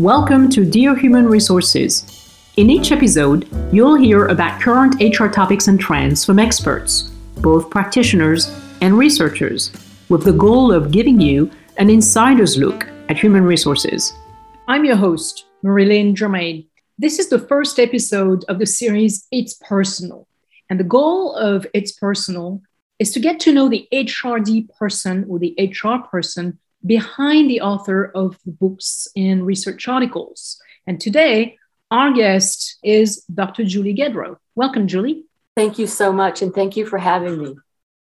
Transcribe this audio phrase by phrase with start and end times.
[0.00, 2.04] Welcome to Dear Human Resources.
[2.56, 8.52] In each episode, you'll hear about current HR topics and trends from experts, both practitioners
[8.80, 9.70] and researchers,
[10.08, 14.12] with the goal of giving you an insider's look at human resources.
[14.66, 16.66] I'm your host, Marie-Line Germain.
[16.98, 20.26] This is the first episode of the series It's Personal.
[20.68, 22.62] And the goal of It's Personal
[22.98, 28.10] is to get to know the HRD person or the HR person behind the author
[28.14, 30.60] of the books and research articles.
[30.86, 31.56] And today,
[31.90, 33.64] our guest is Dr.
[33.64, 34.36] Julie Gedro.
[34.54, 35.24] Welcome, Julie.
[35.56, 37.54] Thank you so much, and thank you for having me.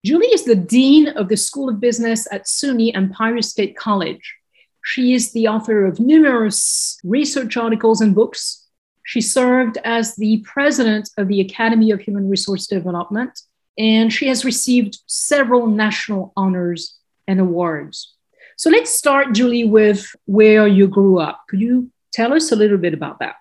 [0.06, 4.36] Julie is the Dean of the School of Business at SUNY Empire State College.
[4.84, 8.68] She is the author of numerous research articles and books.
[9.04, 13.32] She served as the president of the Academy of Human Resource Development,
[13.78, 16.98] and she has received several national honors
[17.28, 18.16] and awards.
[18.60, 21.46] So let's start, Julie, with where you grew up.
[21.48, 23.36] Could you tell us a little bit about that?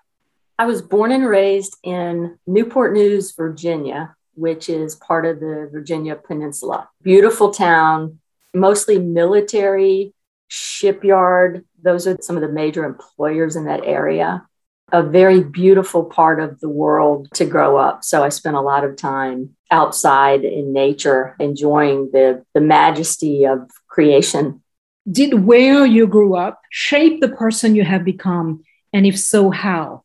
[0.57, 6.15] I was born and raised in Newport News, Virginia, which is part of the Virginia
[6.15, 6.87] Peninsula.
[7.01, 8.19] Beautiful town,
[8.53, 10.13] mostly military,
[10.47, 11.65] shipyard.
[11.83, 14.47] Those are some of the major employers in that area.
[14.93, 18.05] A very beautiful part of the world to grow up.
[18.05, 23.69] So I spent a lot of time outside in nature, enjoying the, the majesty of
[23.89, 24.61] creation
[25.09, 28.63] did where you grew up shape the person you have become?
[28.93, 30.03] And if so, how?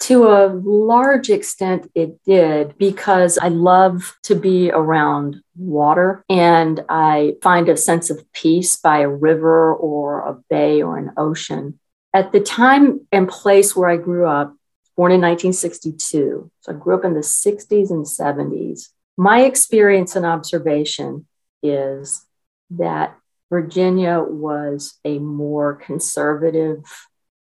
[0.00, 7.34] To a large extent, it did because I love to be around water and I
[7.42, 11.78] find a sense of peace by a river or a bay or an ocean.
[12.12, 14.54] At the time and place where I grew up,
[14.96, 20.26] born in 1962, so I grew up in the 60s and 70s, my experience and
[20.26, 21.26] observation
[21.62, 22.26] is
[22.70, 23.16] that
[23.50, 26.84] Virginia was a more conservative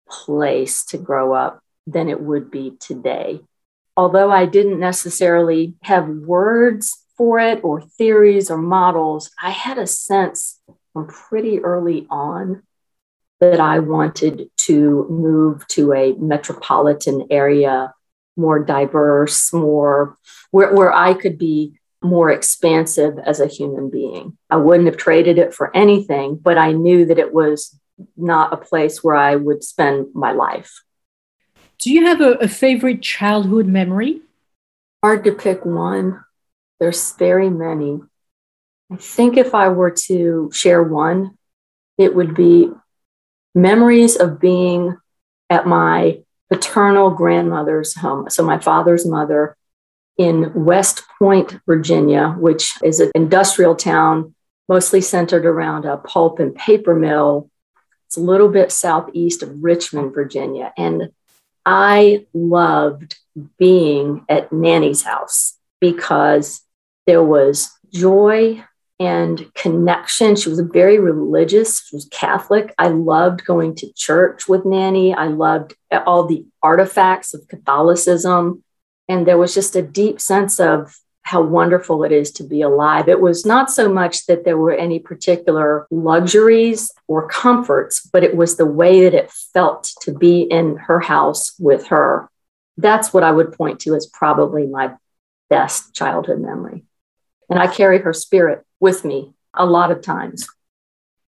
[0.08, 3.40] place to grow up than it would be today.
[3.96, 9.86] Although I didn't necessarily have words for it or theories or models, I had a
[9.86, 10.60] sense
[10.92, 12.62] from pretty early on
[13.40, 17.92] that I wanted to move to a metropolitan area,
[18.36, 20.16] more diverse, more
[20.50, 24.36] where, where I could be more expansive as a human being.
[24.50, 27.78] I wouldn't have traded it for anything, but I knew that it was
[28.16, 30.82] not a place where I would spend my life.
[31.80, 34.20] Do you have a, a favorite childhood memory?
[35.02, 36.24] Hard to pick one.
[36.80, 38.00] There's very many.
[38.92, 41.38] I think if I were to share one,
[41.98, 42.70] it would be
[43.54, 44.96] memories of being
[45.48, 46.20] at my
[46.50, 48.28] paternal grandmother's home.
[48.28, 49.56] So, my father's mother
[50.16, 54.34] in West Point, Virginia, which is an industrial town
[54.68, 57.50] mostly centered around a pulp and paper mill.
[58.06, 60.72] It's a little bit southeast of Richmond, Virginia.
[60.76, 61.10] And
[61.66, 63.16] I loved
[63.58, 66.62] being at Nanny's house because
[67.06, 68.64] there was joy
[69.00, 70.36] and connection.
[70.36, 72.72] She was very religious, she was Catholic.
[72.78, 75.12] I loved going to church with Nanny.
[75.12, 75.74] I loved
[76.06, 78.62] all the artifacts of Catholicism
[79.08, 83.08] and there was just a deep sense of how wonderful it is to be alive.
[83.08, 88.36] It was not so much that there were any particular luxuries or comforts, but it
[88.36, 92.28] was the way that it felt to be in her house with her.
[92.76, 94.94] That's what I would point to as probably my
[95.48, 96.84] best childhood memory.
[97.48, 100.46] And I carry her spirit with me a lot of times.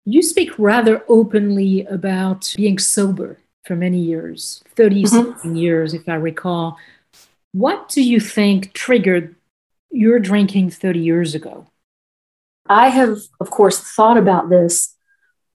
[0.04, 5.56] You speak rather openly about being sober for many years, 30 mm-hmm.
[5.56, 6.78] years, if I recall.
[7.54, 9.37] What do you think triggered
[9.92, 11.68] your drinking 30 years ago?
[12.68, 14.96] I have, of course, thought about this.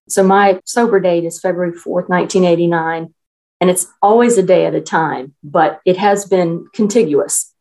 [0.08, 3.14] So my sober date is February 4th, 1989,
[3.60, 7.54] and it's always a day at a time, but it has been contiguous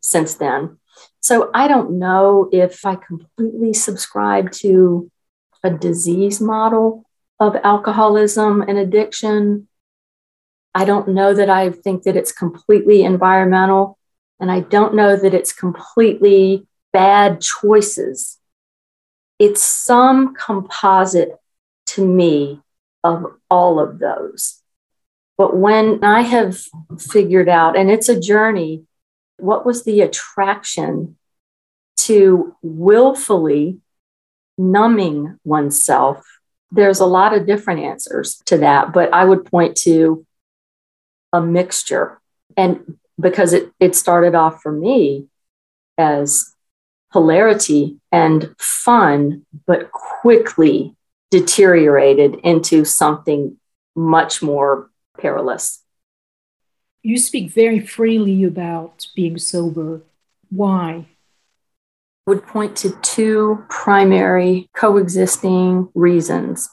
[0.00, 0.78] since then.
[1.20, 5.10] So I don't know if I completely subscribe to
[5.64, 7.04] a disease model
[7.40, 9.68] of alcoholism and addiction
[10.74, 13.98] I don't know that I think that it's completely environmental,
[14.40, 18.38] and I don't know that it's completely bad choices.
[19.38, 21.36] It's some composite
[21.86, 22.60] to me
[23.04, 24.60] of all of those.
[25.36, 26.58] But when I have
[26.98, 28.84] figured out, and it's a journey,
[29.36, 31.16] what was the attraction
[31.98, 33.78] to willfully
[34.56, 36.26] numbing oneself?
[36.72, 40.26] There's a lot of different answers to that, but I would point to
[41.32, 42.20] a mixture.
[42.56, 45.26] And because it, it started off for me
[45.96, 46.54] as
[47.12, 50.94] hilarity and fun, but quickly
[51.30, 53.56] deteriorated into something
[53.96, 55.82] much more perilous.
[57.02, 60.02] You speak very freely about being sober.
[60.50, 61.06] Why?
[62.26, 66.68] Would point to two primary coexisting reasons.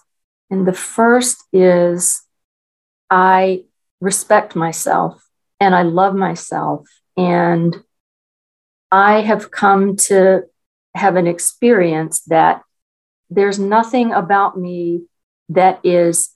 [0.50, 2.21] And the first is
[3.09, 3.63] I
[4.01, 5.25] respect myself
[5.60, 6.88] and I love myself.
[7.18, 7.75] And
[8.92, 10.44] I have come to
[10.96, 12.62] have an experience that
[13.30, 15.06] there's nothing about me
[15.50, 16.30] that is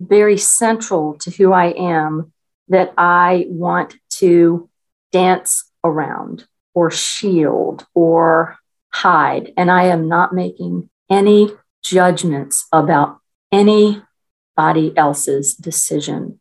[0.00, 2.32] very central to who I am
[2.68, 4.68] that I want to
[5.12, 8.58] dance around or shield or
[8.90, 9.52] hide.
[9.56, 11.50] And I am not making any
[11.82, 13.18] judgments about
[13.50, 16.40] anybody else's decision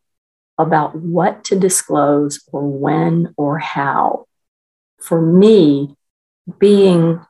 [0.61, 4.25] about what to disclose or when or how.
[4.99, 5.95] For me,
[6.59, 7.21] being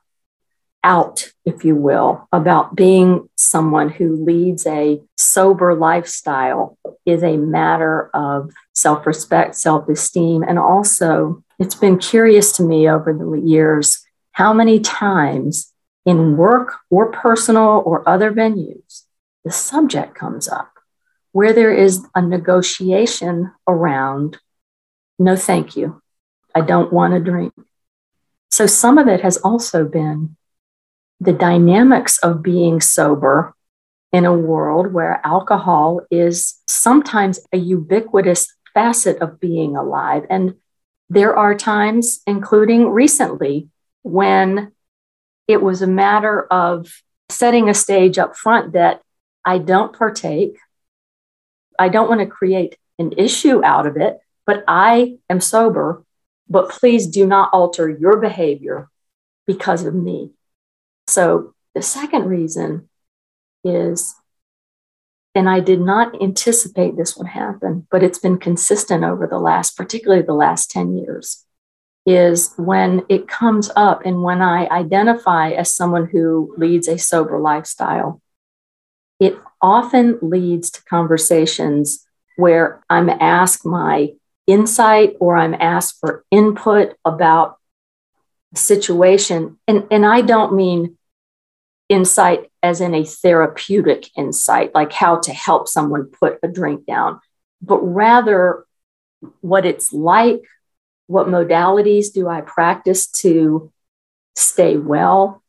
[0.84, 6.76] out, if you will, about being someone who leads a sober lifestyle
[7.06, 10.42] is a matter of self respect, self esteem.
[10.42, 15.72] And also, it's been curious to me over the years how many times
[16.04, 19.04] in work or personal or other venues
[19.44, 20.71] the subject comes up
[21.32, 24.38] where there is a negotiation around
[25.18, 26.02] no, thank you.
[26.54, 27.52] I don't want to drink.
[28.50, 30.36] So some of it has also been
[31.20, 33.54] the dynamics of being sober
[34.12, 40.26] in a world where alcohol is sometimes a ubiquitous facet of being alive.
[40.28, 40.56] And
[41.08, 43.68] there are times, including recently,
[44.02, 44.72] when
[45.46, 49.02] it was a matter of setting a stage up front that
[49.44, 50.58] I don't partake.
[51.78, 56.04] I don't want to create an issue out of it, but I am sober.
[56.48, 58.88] But please do not alter your behavior
[59.46, 60.30] because of me.
[61.06, 62.88] So the second reason
[63.64, 64.14] is,
[65.34, 69.76] and I did not anticipate this would happen, but it's been consistent over the last,
[69.76, 71.44] particularly the last 10 years,
[72.04, 77.38] is when it comes up and when I identify as someone who leads a sober
[77.38, 78.21] lifestyle,
[79.22, 82.04] it often leads to conversations
[82.36, 84.14] where I'm asked my
[84.48, 87.56] insight or I'm asked for input about
[88.52, 89.60] a situation.
[89.68, 90.98] And, and I don't mean
[91.88, 97.20] insight as in a therapeutic insight, like how to help someone put a drink down,
[97.60, 98.66] but rather
[99.40, 100.42] what it's like,
[101.06, 103.70] what modalities do I practice to
[104.34, 105.44] stay well.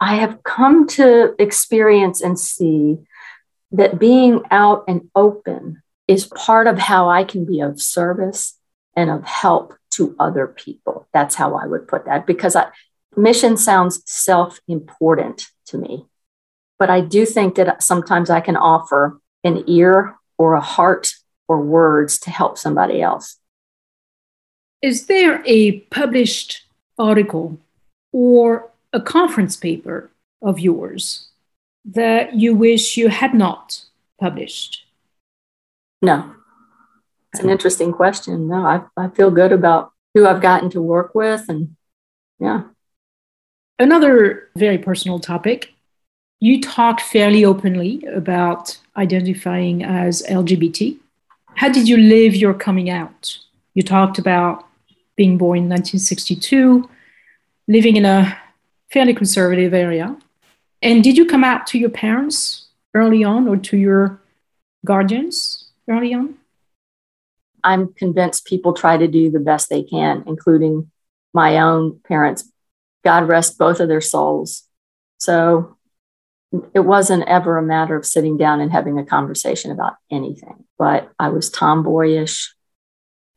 [0.00, 2.98] I have come to experience and see
[3.72, 8.58] that being out and open is part of how I can be of service
[8.94, 11.08] and of help to other people.
[11.12, 12.68] That's how I would put that because I,
[13.16, 16.06] mission sounds self important to me.
[16.78, 21.14] But I do think that sometimes I can offer an ear or a heart
[21.48, 23.38] or words to help somebody else.
[24.82, 26.64] Is there a published
[26.98, 27.58] article
[28.12, 30.10] or a conference paper
[30.42, 31.25] of yours
[31.86, 33.82] that you wish you had not
[34.18, 34.84] published?
[36.02, 36.34] No.
[37.32, 38.48] It's an interesting question.
[38.48, 41.48] No, I, I feel good about who I've gotten to work with.
[41.48, 41.76] And
[42.38, 42.62] yeah.
[43.78, 45.74] Another very personal topic.
[46.40, 50.98] You talked fairly openly about identifying as LGBT.
[51.54, 53.38] How did you live your coming out?
[53.74, 54.66] You talked about
[55.16, 56.88] being born in 1962,
[57.68, 58.36] living in a
[58.90, 60.16] fairly conservative area.
[60.86, 64.22] And did you come out to your parents early on or to your
[64.84, 66.36] guardians early on?
[67.64, 70.92] I'm convinced people try to do the best they can, including
[71.34, 72.48] my own parents.
[73.04, 74.62] God rest both of their souls.
[75.18, 75.76] So
[76.72, 81.10] it wasn't ever a matter of sitting down and having a conversation about anything, but
[81.18, 82.54] I was tomboyish.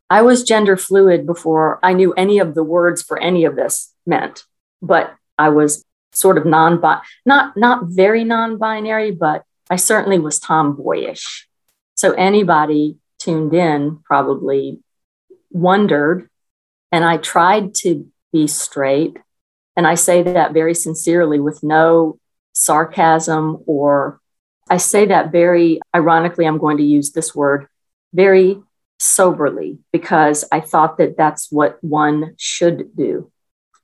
[0.08, 3.92] I was gender fluid before I knew any of the words for any of this
[4.06, 4.44] meant,
[4.84, 5.84] but I was
[6.20, 6.82] sort of non
[7.26, 11.48] not not very non-binary, but I certainly was tomboyish.
[11.96, 14.80] So anybody tuned in probably
[15.52, 16.30] wondered,
[16.92, 19.18] and I tried to be straight.
[19.76, 22.20] And I say that very sincerely with no
[22.54, 24.20] sarcasm or
[24.70, 27.68] I say that very ironically, I'm going to use this word
[28.14, 28.62] very
[29.00, 33.32] soberly because I thought that that's what one should do.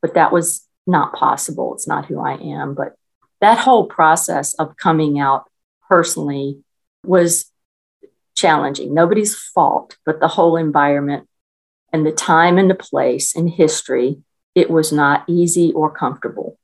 [0.02, 1.74] But that was not possible.
[1.74, 2.74] It's not who I am.
[2.74, 2.96] But
[3.42, 5.50] that whole process of coming out
[5.90, 6.64] personally
[7.04, 7.52] was
[8.36, 8.94] challenging.
[8.94, 11.28] Nobody's fault, but the whole environment
[11.94, 14.18] and the time and the place and history,
[14.54, 16.58] it was not easy or comfortable.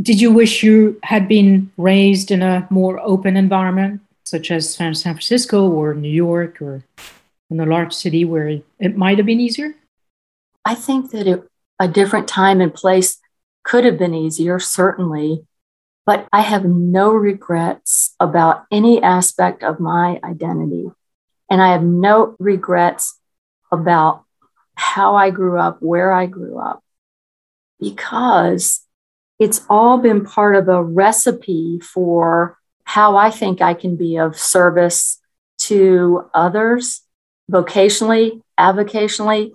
[0.00, 4.94] Did you wish you had been raised in a more open environment, such as San
[4.94, 6.82] Francisco or New York or
[7.50, 9.74] in a large city where it might have been easier?
[10.64, 13.19] I think that it, a different time and place
[13.62, 15.46] could have been easier, certainly,
[16.06, 20.90] but I have no regrets about any aspect of my identity.
[21.48, 23.18] And I have no regrets
[23.70, 24.24] about
[24.74, 26.82] how I grew up, where I grew up,
[27.78, 28.80] because
[29.38, 34.38] it's all been part of a recipe for how I think I can be of
[34.38, 35.20] service
[35.60, 37.02] to others
[37.50, 39.52] vocationally, avocationally,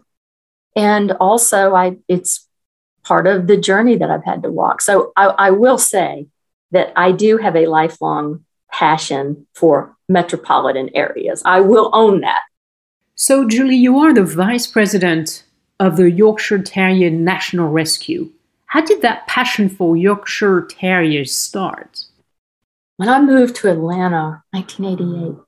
[0.76, 2.45] and also I it's
[3.06, 4.82] part of the journey that I've had to walk.
[4.82, 6.28] So I, I will say
[6.72, 11.42] that I do have a lifelong passion for metropolitan areas.
[11.46, 12.42] I will own that.
[13.16, 15.44] So, Julie, you are the vice president
[15.80, 18.32] of the Yorkshire Terrier National Rescue.
[18.66, 22.06] How did that passion for Yorkshire Terriers start?
[22.98, 25.42] When I moved to Atlanta, 1988,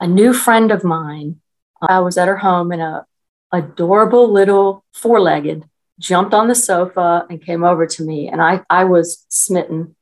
[0.00, 1.40] a new friend of mine,
[1.82, 3.06] I was at her home and a
[3.52, 5.64] adorable little four-legged
[6.00, 9.94] jumped on the sofa and came over to me and I, I was smitten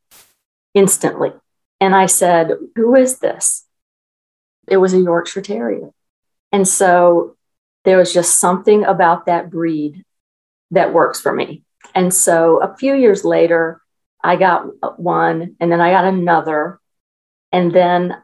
[0.72, 1.32] instantly.
[1.80, 3.66] And I said, Who is this?
[4.68, 5.90] It was a Yorkshire Terrier.
[6.52, 7.36] And so
[7.84, 10.04] there was just something about that breed
[10.70, 11.62] that works for me.
[11.94, 13.80] And so a few years later,
[14.22, 16.80] I got one and then I got another.
[17.52, 18.16] And then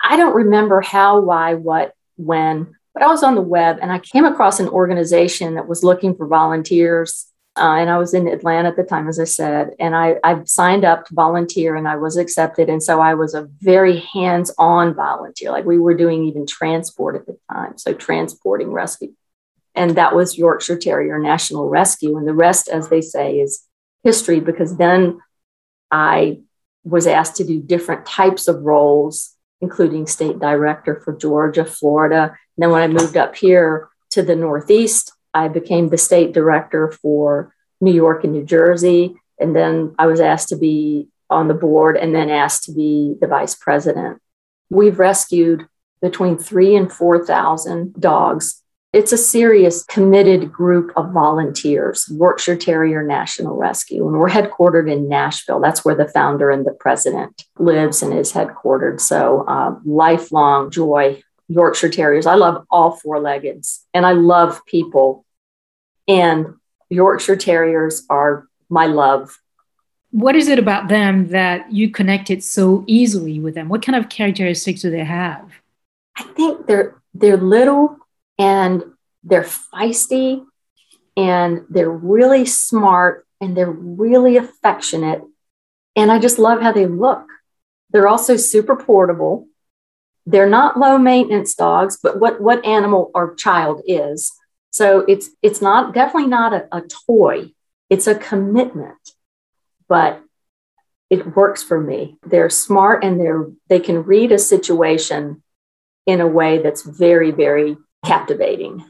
[0.00, 3.98] I don't remember how, why, what, when, but I was on the web and I
[3.98, 7.26] came across an organization that was looking for volunteers.
[7.56, 10.42] Uh, and I was in Atlanta at the time, as I said, and I, I
[10.44, 12.70] signed up to volunteer and I was accepted.
[12.70, 15.50] And so I was a very hands on volunteer.
[15.50, 17.76] Like we were doing even transport at the time.
[17.76, 19.12] So transporting rescue.
[19.74, 22.16] And that was Yorkshire Terrier National Rescue.
[22.16, 23.66] And the rest, as they say, is
[24.02, 25.20] history because then
[25.90, 26.40] I
[26.84, 32.36] was asked to do different types of roles, including state director for Georgia, Florida.
[32.56, 37.54] Then when I moved up here to the Northeast, I became the state director for
[37.80, 39.16] New York and New Jersey.
[39.40, 43.14] And then I was asked to be on the board and then asked to be
[43.20, 44.20] the vice president.
[44.70, 45.66] We've rescued
[46.00, 53.56] between three and 4,000 dogs it's a serious, committed group of volunteers, Yorkshire Terrier National
[53.56, 54.06] Rescue.
[54.06, 55.60] And we're headquartered in Nashville.
[55.60, 59.00] That's where the founder and the president lives and is headquartered.
[59.00, 62.26] So, uh, lifelong joy, Yorkshire Terriers.
[62.26, 65.24] I love all four leggeds and I love people.
[66.08, 66.54] And
[66.88, 69.38] Yorkshire Terriers are my love.
[70.10, 73.68] What is it about them that you connected so easily with them?
[73.68, 75.50] What kind of characteristics do they have?
[76.16, 77.96] I think they're they're little
[78.38, 78.82] and
[79.24, 80.44] they're feisty
[81.16, 85.22] and they're really smart and they're really affectionate.
[85.96, 87.26] And I just love how they look.
[87.90, 89.48] They're also super portable.
[90.24, 94.32] They're not low maintenance dogs, but what, what animal or child is.
[94.70, 97.52] So it's it's not definitely not a, a toy.
[97.90, 98.96] It's a commitment,
[99.86, 100.22] but
[101.10, 102.16] it works for me.
[102.24, 105.42] They're smart and they're they can read a situation
[106.06, 108.84] in a way that's very, very captivating.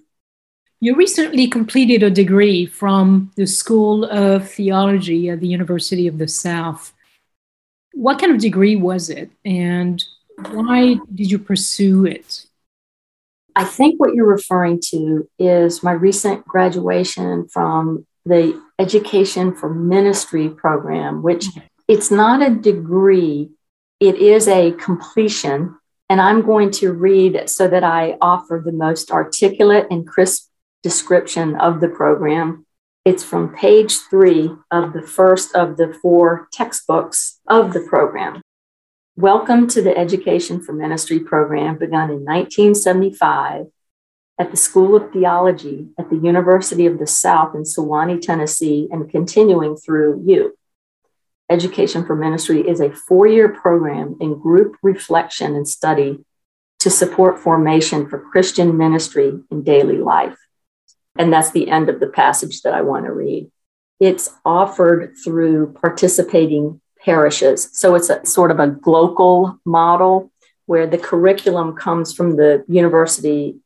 [0.81, 6.29] You recently completed a degree from the School of Theology at the University of the
[6.29, 6.93] South.
[7.93, 10.03] What kind of degree was it, and
[10.51, 12.47] why did you pursue it?
[13.55, 20.49] I think what you're referring to is my recent graduation from the Education for Ministry
[20.49, 21.47] program, which
[21.89, 23.51] it's not a degree,
[24.01, 25.77] it is a completion
[26.13, 30.51] and I'm going to read so that I offer the most articulate and crisp
[30.83, 32.67] description of the program.
[33.07, 38.42] It's from page three of the first of the four textbooks of the program.
[39.19, 43.67] Welcome to the Education for Ministry program begun in 1975
[44.39, 49.11] at the School of Theology at the University of the South in Sewanee, Tennessee, and
[49.11, 50.57] continuing through you.
[51.51, 56.25] Education for Ministry is a four year program in group reflection and study
[56.79, 60.39] to support formation for Christian ministry in daily life.
[61.19, 63.51] And that's the end of the passage that I want to read.
[64.01, 67.69] It's offered through participating parishes.
[67.73, 70.31] So it's a sort of a global model
[70.67, 73.57] where the curriculum comes from the University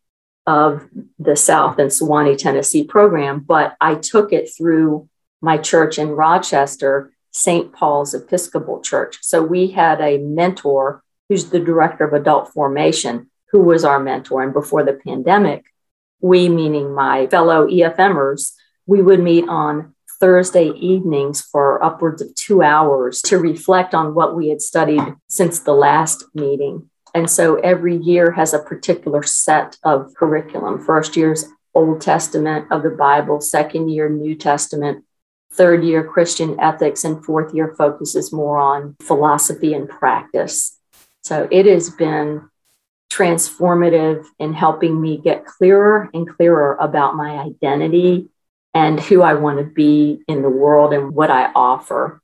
[0.47, 0.89] of
[1.19, 5.09] the South and Sewanee, Tennessee program, but I took it through
[5.43, 7.73] my church in Rochester St.
[7.73, 9.19] Paul's Episcopal Church.
[9.23, 14.43] So we had a mentor who's the director of adult formation, who was our mentor.
[14.43, 15.65] And before the pandemic,
[16.21, 18.53] we, meaning my fellow EFMers,
[18.87, 24.35] we would meet on Thursday evenings for upwards of two hours to reflect on what
[24.35, 26.91] we had studied since the last meeting.
[27.15, 30.85] And so every year has a particular set of curriculum.
[30.85, 35.05] First year's Old Testament of the Bible, second year, New Testament,
[35.53, 40.79] third year, Christian ethics, and fourth year focuses more on philosophy and practice.
[41.23, 42.49] So it has been
[43.11, 48.29] transformative in helping me get clearer and clearer about my identity
[48.77, 52.21] and who I want to be in the world and what I offer.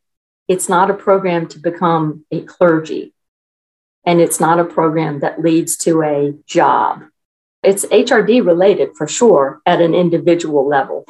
[0.49, 3.14] It's not a program to become a clergy,
[4.04, 7.04] and it's not a program that leads to a job.
[7.62, 11.06] It's HRD related for sure at an individual level.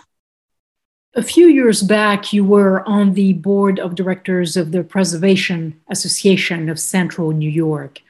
[1.17, 6.69] A few years back, you were on the board of directors of the Preservation Association
[6.69, 8.01] of Central New York.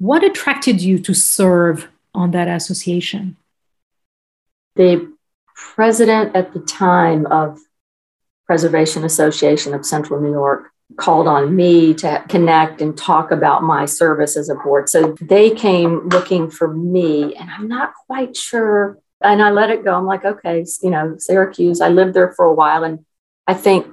[0.00, 3.38] What attracted you to serve on that association?
[4.76, 5.11] The
[5.74, 7.58] president at the time of
[8.46, 13.86] Preservation Association of Central New York called on me to connect and talk about my
[13.86, 14.88] service as a board.
[14.88, 18.98] So they came looking for me, and I'm not quite sure.
[19.22, 19.94] And I let it go.
[19.94, 23.04] I'm like, okay, you know, Syracuse, I lived there for a while and
[23.46, 23.86] I think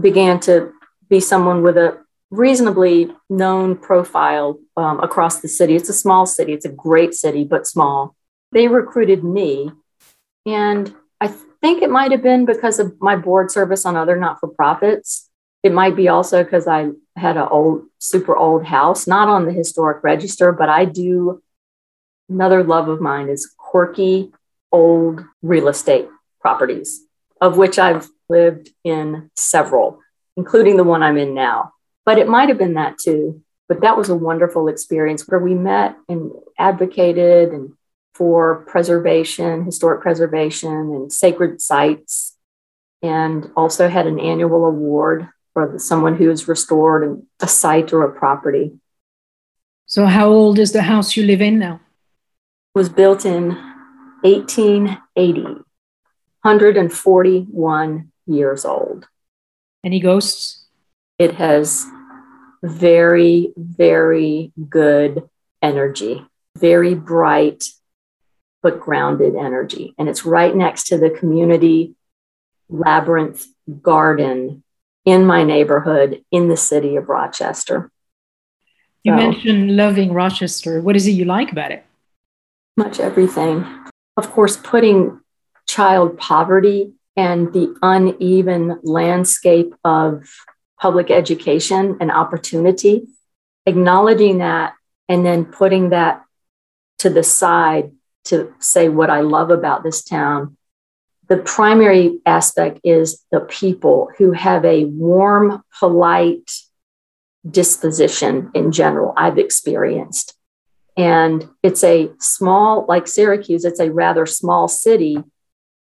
[0.00, 0.72] began to
[1.08, 1.98] be someone with a
[2.30, 5.76] reasonably known profile um, across the city.
[5.76, 8.16] It's a small city, it's a great city, but small.
[8.52, 9.70] They recruited me.
[10.46, 14.40] And I think it might have been because of my board service on other not
[14.40, 15.30] for profits
[15.62, 19.52] it might be also because I had an old, super old house, not on the
[19.52, 21.42] historic register, but I do.
[22.28, 24.32] Another love of mine is quirky
[24.72, 26.08] old real estate
[26.40, 27.02] properties,
[27.40, 30.00] of which I've lived in several,
[30.36, 31.72] including the one I'm in now.
[32.04, 33.42] But it might have been that too.
[33.68, 37.74] But that was a wonderful experience where we met and advocated and
[38.14, 42.36] for preservation, historic preservation, and sacred sites,
[43.02, 48.12] and also had an annual award for someone who has restored a site or a
[48.12, 48.72] property.
[49.86, 51.80] So, how old is the house you live in now?
[52.74, 53.48] It was built in
[54.22, 59.06] 1880, 141 years old.
[59.84, 60.64] Any ghosts?
[61.18, 61.86] It has
[62.62, 65.28] very, very good
[65.60, 66.24] energy,
[66.56, 67.64] very bright,
[68.62, 69.94] but grounded energy.
[69.98, 71.94] And it's right next to the community
[72.68, 73.46] labyrinth
[73.82, 74.62] garden
[75.04, 77.90] in my neighborhood in the city of Rochester.
[79.02, 80.80] You so, mentioned loving Rochester.
[80.80, 81.84] What is it you like about it?
[82.76, 83.66] Much everything.
[84.16, 85.20] Of course, putting
[85.66, 90.24] child poverty and the uneven landscape of
[90.80, 93.06] public education and opportunity,
[93.66, 94.74] acknowledging that
[95.08, 96.24] and then putting that
[96.98, 97.92] to the side
[98.24, 100.56] to say what I love about this town
[101.32, 106.50] the primary aspect is the people who have a warm, polite
[107.48, 110.36] disposition in general, I've experienced.
[110.94, 115.16] And it's a small, like Syracuse, it's a rather small city,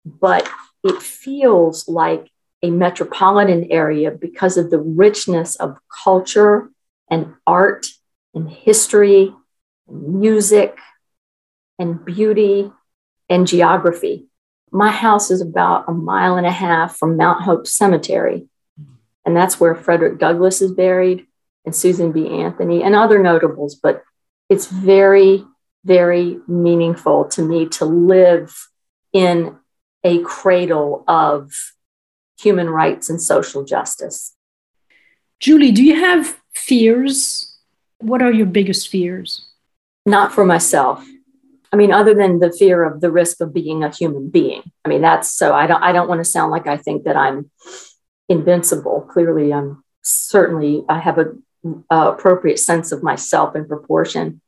[0.06, 0.48] but
[0.84, 2.30] it feels like
[2.62, 6.70] a metropolitan area because of the richness of culture
[7.10, 7.88] and art
[8.36, 9.34] and history
[9.88, 10.78] and music
[11.82, 12.72] and beauty
[13.30, 14.28] and geography
[14.72, 18.48] my house is about a mile and a half from Mount Hope Cemetery.
[19.26, 21.28] And that's where Frederick Douglass is buried
[21.65, 22.28] and Susan B.
[22.28, 23.76] Anthony and other notables.
[23.76, 24.04] But
[24.50, 25.44] it's very,
[25.84, 28.56] very meaningful to me to live
[29.13, 29.58] in
[30.04, 31.52] a cradle of
[32.39, 34.34] human rights and social justice.
[35.39, 37.58] Julie, do you have fears?
[38.00, 39.48] What are your biggest fears?
[40.06, 41.06] Not for myself.
[41.72, 44.64] I mean, other than the fear of the risk of being a human being.
[44.84, 47.16] I mean, that's so I don't I don't want to sound like I think that
[47.16, 47.50] I'm
[48.28, 49.08] invincible.
[49.10, 51.32] Clearly, I'm certainly I have a,
[51.90, 54.42] a appropriate sense of myself in proportion.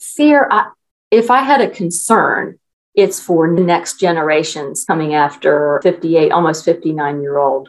[0.00, 0.70] Fear, I,
[1.10, 2.58] if I had a concern,
[2.94, 7.68] it's for next generations coming after 58, almost 59 year old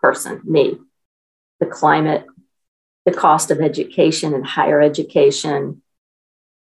[0.00, 0.78] person, me.
[1.60, 2.26] The climate,
[3.04, 5.81] the cost of education and higher education,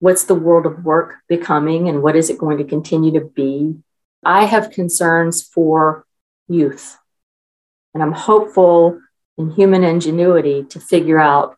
[0.03, 3.77] What's the world of work becoming and what is it going to continue to be?
[4.25, 6.05] I have concerns for
[6.49, 6.97] youth,
[7.93, 8.99] and I'm hopeful
[9.37, 11.55] in human ingenuity to figure out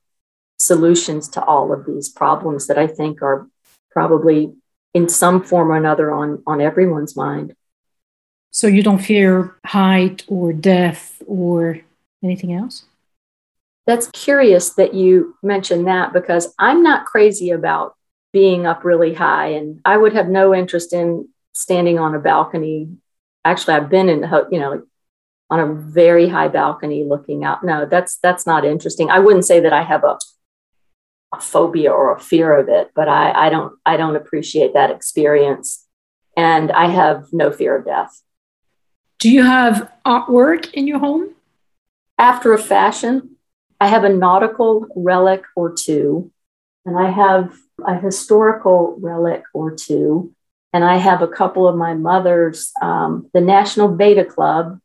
[0.60, 3.48] solutions to all of these problems that I think are
[3.90, 4.54] probably
[4.94, 7.56] in some form or another on, on everyone's mind.
[8.52, 11.80] So you don't fear height or death or
[12.24, 12.86] anything else?
[13.88, 17.95] That's curious that you mentioned that because I'm not crazy about
[18.36, 19.48] being up really high.
[19.48, 22.90] And I would have no interest in standing on a balcony.
[23.46, 24.84] Actually, I've been in, you know,
[25.50, 27.64] on a very high balcony looking out.
[27.64, 29.10] No, that's that's not interesting.
[29.10, 30.18] I wouldn't say that I have a
[31.34, 34.92] a phobia or a fear of it, but I, I don't I don't appreciate that
[34.92, 35.86] experience.
[36.36, 38.22] And I have no fear of death.
[39.20, 41.36] Do you have artwork in your home?
[42.18, 43.38] After a fashion,
[43.80, 46.34] I have a nautical relic or two,
[46.86, 50.34] and I have a historical relic or two,
[50.74, 54.80] and I have a couple of my mother's, um, the National Beta Club.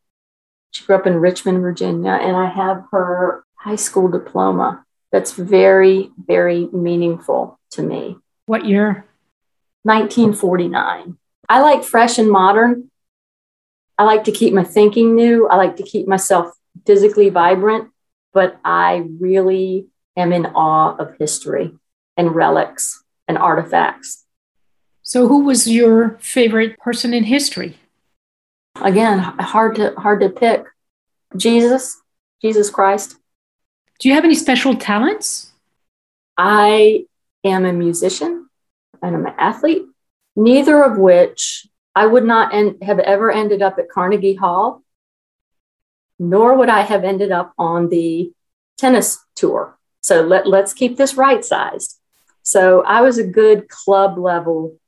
[0.70, 4.85] She grew up in Richmond, Virginia, and I have her high school diploma.
[5.12, 8.16] That's very, very meaningful to me.
[8.46, 9.07] What year?
[9.83, 11.16] 1949.
[11.48, 12.90] I like fresh and modern.
[13.98, 15.48] I like to keep my thinking new.
[15.48, 16.53] I like to keep myself
[16.87, 17.90] physically vibrant,
[18.33, 21.72] but I really am in awe of history
[22.16, 24.25] and relics and artifacts.
[25.03, 27.79] So, who was your favorite person in history?
[28.81, 30.64] Again, hard to hard to pick.
[31.37, 32.01] Jesus,
[32.42, 33.16] Jesus Christ.
[33.99, 35.53] Do you have any special talents?
[36.37, 37.05] I
[37.44, 38.49] am a musician
[39.03, 39.83] and I'm an athlete,
[40.37, 44.83] neither of which I would not end, have ever ended up at Carnegie Hall,
[46.18, 48.33] nor would I have ended up on the
[48.79, 49.79] tennis tour.
[50.01, 52.00] So let, let's keep this right sized.
[52.51, 54.79] So I was a good club level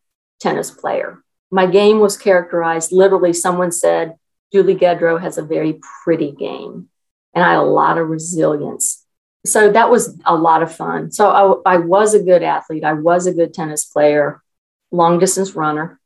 [0.40, 1.22] tennis player.
[1.50, 4.16] My game was characterized literally, someone said,
[4.52, 6.88] Julie Gedro has a very pretty game.
[7.34, 9.02] And I had a lot of resilience
[9.44, 11.10] so that was a lot of fun.
[11.10, 12.84] So I, I was a good athlete.
[12.84, 14.42] I was a good tennis player,
[14.90, 16.00] long distance runner.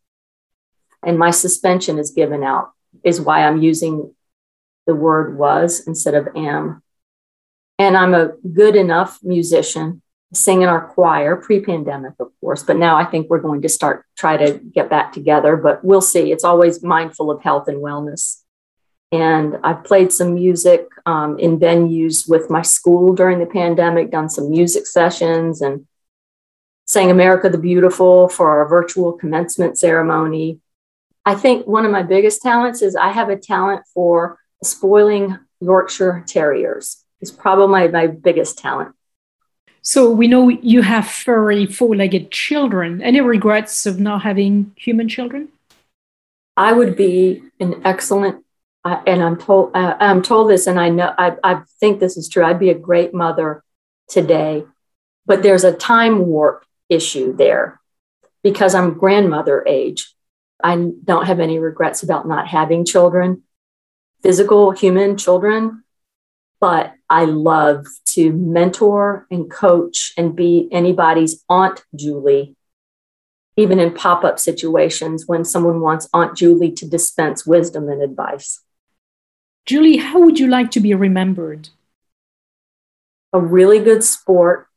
[1.05, 2.71] And my suspension is given out,
[3.05, 4.15] is why I'm using
[4.87, 6.83] the word was instead of am.
[7.79, 10.01] And I'm a good enough musician,
[10.37, 12.63] sing in our choir, pre pandemic, of course.
[12.63, 16.01] But now I think we're going to start, try to get back together, but we'll
[16.01, 16.33] see.
[16.33, 18.43] It's always mindful of health and wellness.
[19.13, 24.29] And I've played some music um, in venues with my school during the pandemic, done
[24.29, 25.87] some music sessions, and
[26.87, 30.61] sang America the Beautiful for our virtual commencement ceremony.
[31.25, 36.25] I think one of my biggest talents is I have a talent for spoiling Yorkshire
[36.27, 37.05] Terriers.
[37.21, 38.95] It's probably my, my biggest talent.
[39.87, 43.01] So we know you have furry, four-legged children.
[43.01, 45.51] Any regrets of not having human children?
[46.57, 48.45] I would be an excellent
[48.85, 52.17] I, and I'm told uh, I'm told this, and I know I, I think this
[52.17, 52.45] is true.
[52.45, 53.63] I'd be a great mother
[54.09, 54.65] today,
[55.25, 57.81] but there's a time warp issue there
[58.43, 60.13] because I'm grandmother age.
[60.65, 63.45] I don't have any regrets about not having children,
[64.21, 65.85] physical human children,
[66.61, 72.57] but I love to mentor and coach and be anybody's Aunt Julie,
[73.57, 78.61] even in pop up situations when someone wants Aunt Julie to dispense wisdom and advice.
[79.67, 81.71] Julie, how would you like to be remembered?
[83.33, 84.69] A really good sport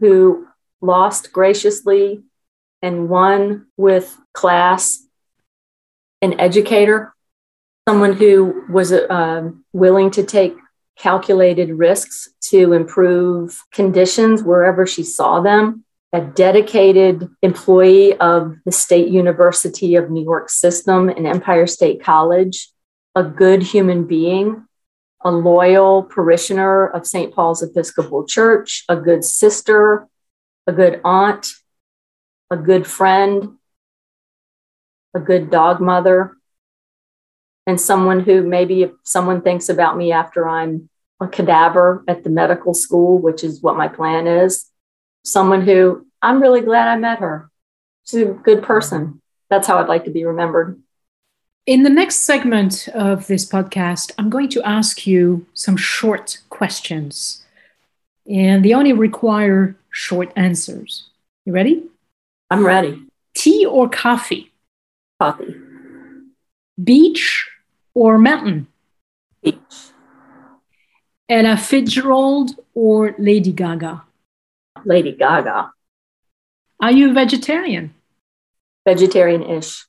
[0.00, 0.48] who
[0.80, 2.22] lost graciously
[2.80, 5.06] and won with class,
[6.20, 7.14] an educator,
[7.88, 10.54] someone who was uh, willing to take
[10.98, 19.08] calculated risks to improve conditions wherever she saw them, a dedicated employee of the State
[19.08, 22.70] University of New York system and Empire State College,
[23.14, 24.66] a good human being,
[25.24, 27.34] a loyal parishioner of St.
[27.34, 30.08] Paul's Episcopal Church, a good sister,
[30.66, 31.52] a good aunt,
[32.50, 33.56] a good friend,
[35.14, 36.36] a good dog mother,
[37.66, 40.88] and someone who maybe if someone thinks about me after I'm
[41.20, 44.70] a cadaver at the medical school, which is what my plan is,
[45.24, 47.50] someone who I'm really glad I met her.
[48.04, 49.20] She's a good person.
[49.48, 50.80] That's how I'd like to be remembered.
[51.66, 57.44] In the next segment of this podcast, I'm going to ask you some short questions,
[58.28, 61.08] and they only require short answers.
[61.44, 61.84] You ready?
[62.50, 63.02] I'm ready.
[63.34, 64.50] Tea or coffee?
[65.20, 65.54] Coffee.
[66.82, 67.48] Beach
[67.94, 68.66] or mountain?
[69.42, 69.92] Beach.
[71.28, 74.02] Ella Fitzgerald or Lady Gaga?
[74.84, 75.72] Lady Gaga.
[76.80, 77.94] Are you a vegetarian?
[78.84, 79.86] Vegetarian ish.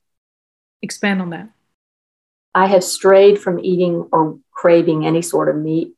[0.82, 1.50] Expand on that.
[2.54, 5.92] I have strayed from eating or craving any sort of meat.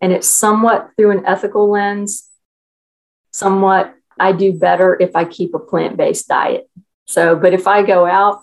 [0.00, 2.28] And it's somewhat through an ethical lens,
[3.32, 6.68] somewhat I do better if I keep a plant based diet.
[7.06, 8.40] So, but if I go out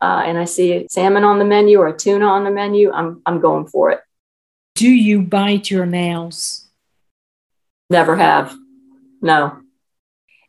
[0.00, 3.22] uh, and I see salmon on the menu or a tuna on the menu, I'm,
[3.26, 4.00] I'm going for it.
[4.74, 6.66] Do you bite your nails?
[7.88, 8.54] Never have.
[9.22, 9.58] No.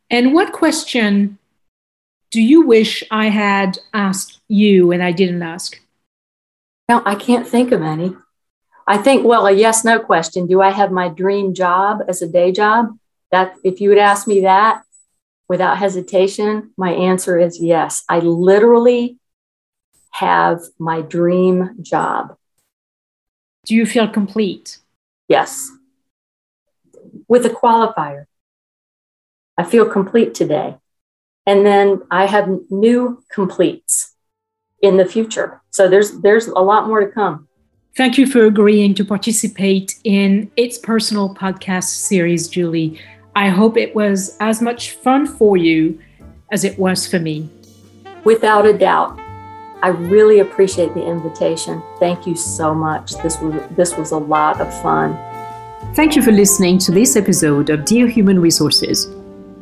[0.09, 1.37] And what question
[2.31, 5.79] do you wish I had asked you and I didn't ask?
[6.89, 8.15] No, I can't think of any.
[8.85, 10.47] I think, well, a yes no question.
[10.47, 12.97] Do I have my dream job as a day job?
[13.31, 14.81] That if you would ask me that
[15.49, 18.03] without hesitation, my answer is yes.
[18.07, 19.17] I literally
[20.19, 22.35] have my dream job.
[23.65, 24.79] Do you feel complete?
[25.27, 25.69] Yes.
[27.27, 28.25] With a qualifier.
[29.57, 30.77] I feel complete today.
[31.45, 34.15] And then I have new completes
[34.81, 35.61] in the future.
[35.69, 37.47] So there's there's a lot more to come.
[37.95, 42.99] Thank you for agreeing to participate in its personal podcast series, Julie.
[43.35, 45.99] I hope it was as much fun for you
[46.51, 47.49] as it was for me.
[48.23, 49.26] Without a doubt.
[49.83, 51.83] I really appreciate the invitation.
[51.99, 53.13] Thank you so much.
[53.21, 55.15] This was this was a lot of fun.
[55.93, 59.05] Thank you for listening to this episode of Dear Human Resources.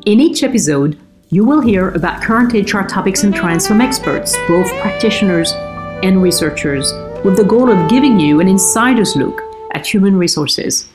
[0.06, 0.98] In each episode,
[1.30, 5.52] you will hear about current HR topics and trends from experts, both practitioners
[6.02, 6.94] and researchers,
[7.26, 9.42] with the goal of giving you an insider's look
[9.74, 10.88] at human resources.